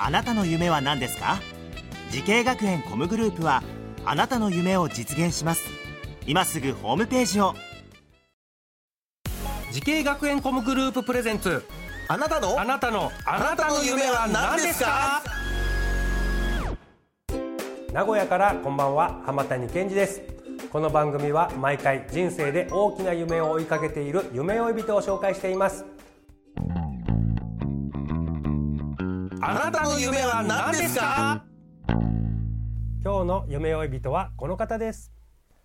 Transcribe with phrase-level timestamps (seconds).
[0.00, 1.40] あなたの夢は何ですか？
[2.10, 3.62] 滋慶学園 COMグループは
[4.04, 5.62] あなたの夢を実現します。
[6.26, 7.54] 今すぐホームページを。
[9.70, 11.64] 滋慶学園 COMグループ presents。
[12.08, 12.60] あなたの？
[12.60, 13.10] あなたの。
[13.24, 15.22] あなたの夢は何ですか？
[17.92, 19.22] 名古屋からこんばんは。
[19.24, 20.20] 浜谷健二です。
[20.70, 25.84] この番組は毎回人生で大きな夢を追いかけている夢追い人を紹介しています
[29.44, 31.44] あなたの夢は何ですか？
[33.02, 35.10] 今日の夢追い人はこの方です。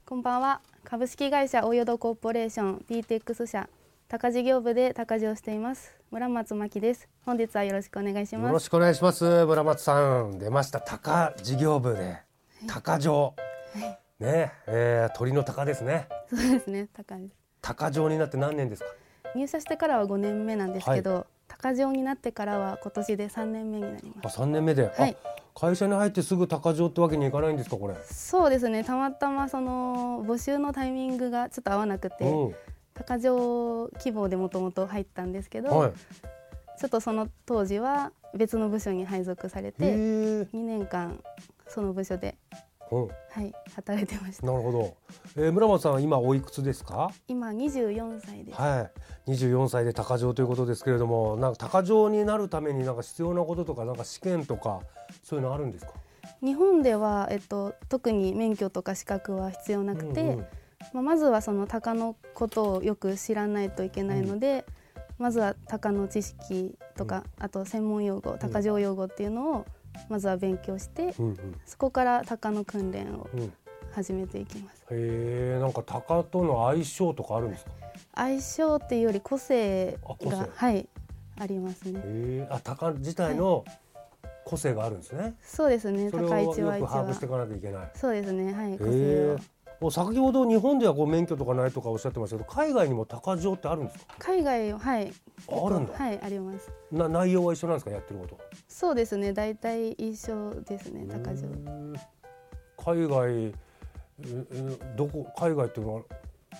[0.03, 0.61] こんばんは。
[0.83, 3.69] 株式会社大淀コーポレーション PTX 社
[4.07, 5.95] 高事業部で高事をしています。
[6.09, 7.07] 村松真希です。
[7.23, 9.45] 本日はよろしくお願いしよろますしくお願いします。
[9.45, 10.81] 村松さん出ました。
[10.81, 12.17] 高事業部で
[12.65, 13.35] 高城。
[14.19, 16.07] ねえー、鳥の鷹ですね。
[16.27, 16.87] そうですね。
[16.93, 17.35] 高です。
[17.61, 18.87] 高城になって何年ですか？
[19.35, 21.27] 入社してからは5年目なんですけど、
[21.59, 24.37] 高城になってからは今年で3年目になりあます。
[24.37, 25.17] 三年目で、はい。
[25.23, 27.95] あ会社に入ってすぐ高城ってわけにいかないんですかこれ。
[28.05, 28.83] そうですね。
[28.83, 32.55] たまたまその募集のタイミングがちょっと合わなくて、うん。
[32.93, 35.93] 高城希望でもともと入ったんですけど、はい。
[36.79, 40.47] ちょっとその当時は別の部署に配属されへてー。
[40.51, 41.19] 2年間
[41.67, 42.37] その部署で、
[42.91, 43.07] うん。
[43.07, 44.47] はい、働いてました。
[44.47, 44.95] なるほど、
[45.35, 47.11] えー、村松さんは今おいくつですか？
[47.27, 48.59] 今24歳です。
[48.61, 48.89] は
[49.27, 49.31] い。
[49.31, 54.81] 24歳で高城ということですけれどもなんか高城になるためになんか必要なこととかなんか試験とか
[55.23, 55.93] そういうのあるんですか？
[56.41, 60.37] 日本では、えっと、特に免許とか資格は必要なくて、うんうん
[60.93, 64.63] まあ、まずはその鷹のことをよく知らないといけないので、
[65.17, 69.65] まずは鷹の知識とか、あと専門用語鷹城用語っていうのを
[70.09, 73.53] まずは勉強して、うんうんそこから鷹の訓練をうん
[73.91, 77.71] 始めていきますへえ、なんか鷹との相性とかあるんですか？
[78.15, 80.87] 相性っていうより個性がはい
[81.39, 83.63] ありますねへえ、あ、鷹自体の
[84.45, 85.35] 個性があるんですね。
[85.43, 87.91] そうですね鷹一は一は把握していかなきゃいけない。
[87.95, 89.56] そうですねはいへ個性えを。
[89.79, 94.15] もう先ほど日本ではこう免許とかないとかおっしゃってましたけど、海外にも鷹城ってあるんですか？
[94.17, 95.13] 海外をはい
[95.51, 95.93] ああるんだ。
[95.93, 98.39] はいありますな内容は一緒なんですか、やってること。
[98.67, 101.99] そうですね大体一緒ですね高城へえ
[102.77, 103.53] 海外、え
[104.21, 105.27] えどこ？
[105.37, 106.01] 海外っていうのは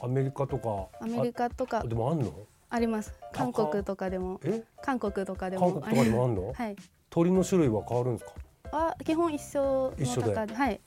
[0.02, 0.88] アメリカとか。
[1.02, 2.32] アメリカとかあでもあんの？
[2.70, 4.62] あります韓国とかでもえ？
[4.84, 6.54] 韓国とかでも韓国とかでもあんの？
[6.54, 6.76] はい
[7.10, 8.34] 鳥の種類は変わるんですか？
[8.74, 10.80] あ基本一緒の一緒で鷹ではい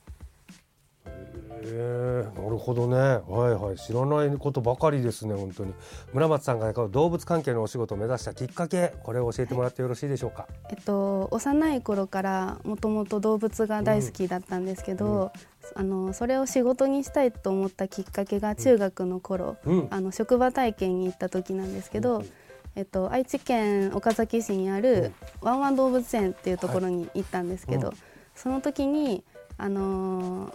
[1.63, 2.97] ええなるほどね。
[2.97, 3.77] はいはい。
[3.77, 5.73] 知らないことばかりですね本当に。
[6.13, 15.31] 村松さんが動物関係のお仕事を目指したきっかけこれを教えてもらってよろしいでしょうか、えっと幼い頃からもともと動物が大好きだったんですけど、
[15.75, 19.87] あのそれを仕事にしたいと思ったきっかけが中学の頃、うん。
[19.91, 22.29] あの職場体験に行った時なんですけど、うん
[22.75, 25.11] えっと、愛知県岡崎市にある
[25.41, 27.93] ワンワン動物園っていうところに行ったんですけど、うん。
[28.33, 29.23] その時に、
[29.57, 30.53] あのー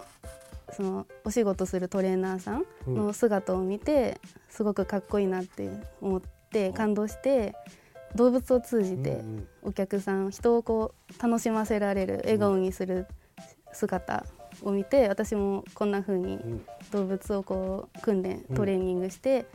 [0.71, 4.19] そのお仕事するトレーナーさんの姿を見て
[4.49, 5.69] すごくかっこいいなって
[6.01, 7.55] 思って感動して
[8.15, 13.07] 動物を通じてうんお客さん人をこう楽しませられる笑顔にする
[13.73, 14.25] 姿
[14.63, 16.65] を見て私もこんな風にうん。
[16.91, 19.45] 動物をこう訓練うんトレーニングして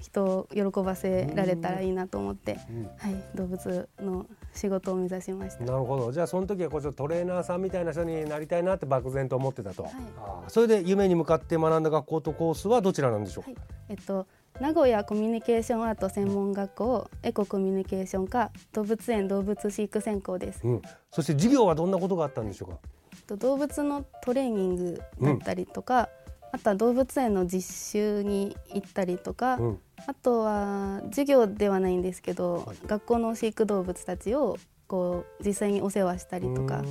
[0.00, 2.84] 人を喜ばせられたらいいなと思って、うん。
[2.84, 5.64] はい、動物の仕事を目指しました。
[5.64, 6.12] なるほど。
[6.12, 9.86] じゃあその時はこうちょっとトレーナーさんみたいな人になりたいなって漠然と思ってたと、い。
[10.18, 13.60] ああそれで夢に向かって学んだ学校とコースはどちらなんでしょうか、はい。
[13.90, 14.26] えっと
[14.60, 20.60] 名古屋コミュニケーションアート専門学校エココミュニケーション科動物園動物飼育専攻です。
[20.64, 22.78] うん、そして授業はどんなことがあったんでしょうか、
[23.12, 26.08] えっと動物のトレーニングだったりとか、
[26.52, 29.78] あとは動物園の実習に行ったりとか、うん。
[30.06, 32.76] あとは授業ではないんですけど、はい。
[32.86, 34.56] 学校の飼育動物たちを
[34.88, 36.82] こう実際にお世話したりとか。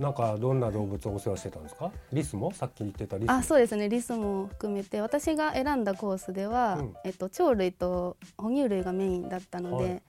[0.00, 1.92] なんかどんな動物をお世話してたんですか？
[2.12, 6.94] リスもさっき言ってたリスあそうですねリスも含めて私が選んだコースでは、うん。
[7.04, 10.02] えっと、鳥類と哺乳類がメインだったので、はい。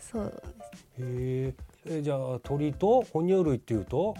[0.00, 0.42] そう
[1.00, 1.54] へえ
[1.86, 4.14] えじゃあ鳥と哺乳類っていうと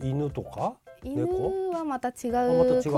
[0.00, 0.74] 犬とか？
[1.02, 1.70] 犬猫？
[1.72, 2.24] はまた違うコ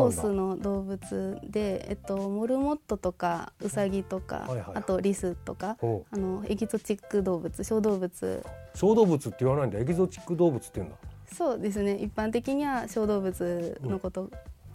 [0.09, 4.77] ースの動物で、えっと、モルモットとかウサギとか、はいはいはい。
[4.77, 8.45] あとリスとかあのエキゾチック動物小動物。
[8.75, 9.79] 小動物って言わないんだ。
[9.79, 10.97] エキゾチック動物って言うんだ。
[11.33, 11.95] そうですね。
[11.97, 14.31] 一般的には小動物のこと、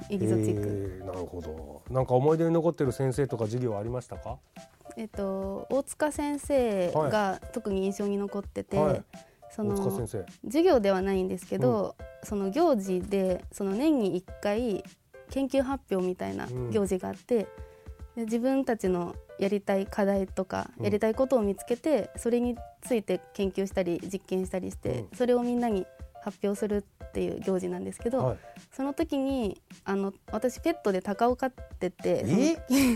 [0.10, 1.82] エキゾチック、えーなるほど。
[1.92, 4.38] なんか思い出に残ってる先生とか授業ありましたか？
[4.96, 9.04] えっと大塚先生が特に印象に残ってて、はい。
[9.50, 11.96] その授業ではないんですけど、
[12.28, 14.84] その行事でその年に1回
[15.30, 16.72] 研究発表みたいなうん。
[16.72, 17.48] 行事があって、
[18.18, 20.84] で自分たちのやりたい課題とか、うん。
[20.84, 25.18] やりたいことを見つけてそれについて研究したり実験したりして、うん。
[25.18, 25.86] それをみんなに
[26.22, 28.38] 発表するっていう行事なんですけど、はい。
[28.74, 32.26] その時にあの私ペットで鷹を飼ってて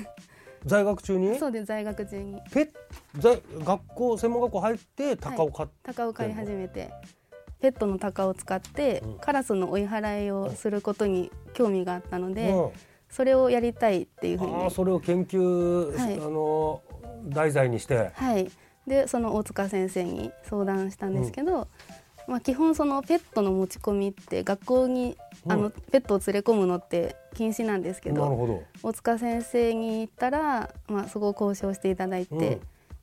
[0.66, 1.40] 在学中に？
[1.40, 2.42] そうで在学中に。
[2.52, 2.70] ペッ
[3.18, 6.92] 在学校専門学校入って鷹を飼っ鷹を飼い始めて
[7.62, 9.20] ペットの鷹を使って、うん。
[9.20, 12.70] カラスの追い払いをすることに興味があったので、うん。
[13.10, 14.72] それをやりたいっていうふうに。
[14.72, 16.16] それを研究、はい。
[16.16, 16.82] あの
[17.26, 18.12] 題材にして。
[18.14, 18.50] はい。
[18.88, 21.68] でその大塚先生に相談したんですけど、
[22.28, 25.16] まあ、基本そのペットの持ち込みって学校に
[25.48, 28.64] あの、うんペットを連れ込むのって禁止なんですけどなるほど。
[28.82, 32.62] 大塚先生に言ったら、まあ、そこを交渉していただいて、うん。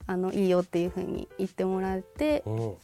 [0.09, 2.75] あのいいよっていうふうに言ってもらってうん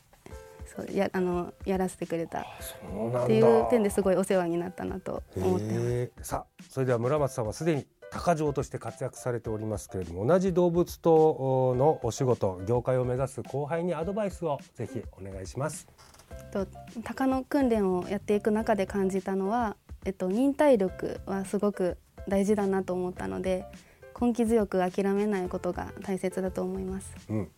[0.67, 6.29] そうやあのやらせてくれたっていう点ですごいお世話になったなと思ってます。
[6.29, 15.89] さあそれでは村松さんはすでに鷹匠として活躍されておりますけれども同じ動物とのお仕事業界を目指す後輩にアドバイスをぜひお願いします。
[16.53, 16.67] と
[17.03, 21.97] 鷹の訓練をやっていく中で感じたのは、えっと、忍耐力はすごく
[22.29, 23.65] 大事だなと思ったので
[24.21, 27.15] 根気強く諦めないことが大切だと思います。
[27.29, 27.51] うんうん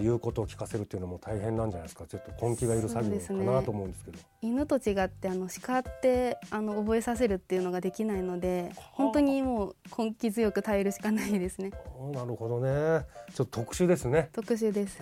[0.00, 2.04] 言うことを聞かせるっていうのも大変なんじゃないですか。
[2.06, 4.18] ちょっと根気がいる作業かなと思うんですけど。
[4.42, 11.70] 犬と違ってあの鹿ってあの覚えさせるっていうのができないので本当にもう根気強く耐えるしかないですね。
[11.74, 13.06] あなるほどね。
[13.34, 14.28] ちょっと特殊ですね。
[14.32, 14.98] 特殊です。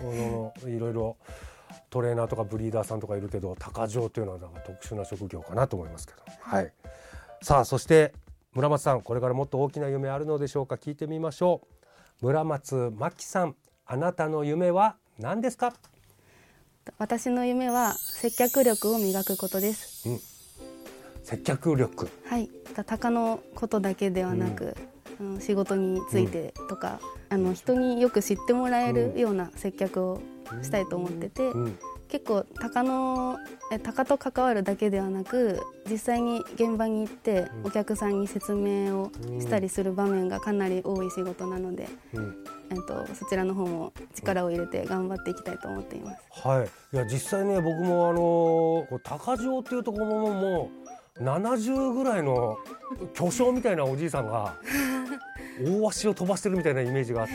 [0.67, 1.17] いろいろ
[1.89, 6.19] トレーナーとかブリーダーさんとかいるけど鷹匠というのはなんか特殊な職業かなと思いますけど。
[6.41, 6.71] はい。
[7.41, 8.13] さあそして
[8.53, 10.75] 村松さんこれからもっと大きな夢あるのでしょうか。
[10.75, 11.61] 聞いてみましょ
[12.21, 12.25] う。
[12.25, 13.55] 村松真希さん
[13.91, 15.73] あなたの夢は何ですか？
[16.99, 20.07] 私の夢は接客力を磨くことです。
[21.23, 22.07] 接客力。
[22.27, 24.77] はい、鷹のことだけではなく、
[25.19, 26.99] あの仕事についてとか、
[27.29, 30.21] あの人によく知ってもらえるような接客を
[30.61, 31.79] したいと思ってて、うん。
[32.09, 33.39] 結構鷹の
[33.71, 37.65] え鷹と関わるだけではなく実際に現場に行ってうん。
[37.65, 42.35] お客さんに説明をしたりする場面がかなり多い仕事なので、うん
[42.71, 46.47] えっと、そちらの方も力を入れて頑張っていきたいと思っています。
[46.47, 50.71] はいいや実際ね僕もあのこう鷹匠っていうところもも
[51.17, 52.57] う70ぐらいの
[53.13, 54.55] 巨匠みたいなおじいさんが
[55.61, 57.33] 大足を飛ばしてるみたいなイメージがあって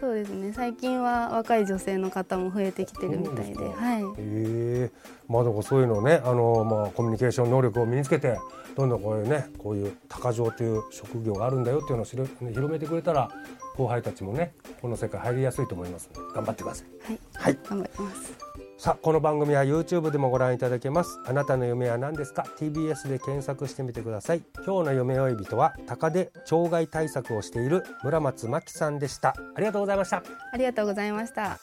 [0.00, 0.52] そうですね。
[0.52, 3.64] 最近は若い女性の方も増えてきてるみたいで。
[3.68, 4.02] はい。
[4.18, 5.18] ええ。
[5.28, 8.38] まあでもそういうのをねあのまあコミュニケーション能力を身につけて
[8.76, 13.30] どんどんこういうねこういう鷹匠という職業があるんだよっていうのを知る広めてくれたら
[13.76, 17.12] 後輩たちもねこの世界入りやすいと思います頑張ってください。
[17.12, 17.58] はい、はい。
[17.68, 18.47] 頑張ります。
[18.80, 21.18] さあこの番組は YouTube でもご覧いただけます。
[21.26, 24.42] あなたの夢は何ですか？TBS で検索してみてください。
[24.64, 29.34] 今日の夢追い人は鷹で鳥害対策をしている村松真希さんでした。
[29.56, 30.22] ありがとうございました。
[30.52, 31.58] ありがとうございました。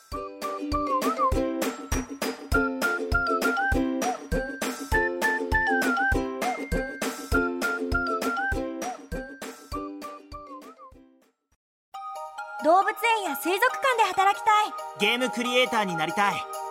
[12.65, 15.10] 動物園や水族館で働きたい。
[15.12, 16.64] ゲームクリエイターになりたい